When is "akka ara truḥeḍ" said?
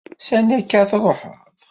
0.59-1.37